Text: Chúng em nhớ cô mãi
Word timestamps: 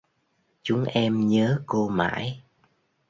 Chúng 0.63 0.83
em 0.85 1.27
nhớ 1.27 1.61
cô 1.67 1.89
mãi 1.89 2.43